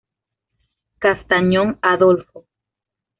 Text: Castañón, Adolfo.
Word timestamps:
Castañón, 1.03 1.77
Adolfo. 1.93 2.39